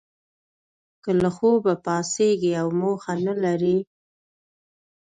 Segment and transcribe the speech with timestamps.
[1.03, 3.77] که له خوبه پاڅیږی او موخه نه لرئ